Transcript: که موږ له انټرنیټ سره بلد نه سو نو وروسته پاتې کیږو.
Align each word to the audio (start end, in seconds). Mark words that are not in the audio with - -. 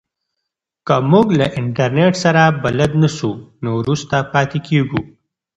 که 0.87 0.95
موږ 1.11 1.27
له 1.39 1.47
انټرنیټ 1.59 2.13
سره 2.23 2.43
بلد 2.63 2.91
نه 3.01 3.09
سو 3.17 3.29
نو 3.63 3.69
وروسته 3.81 4.15
پاتې 4.33 4.59
کیږو. 4.67 5.01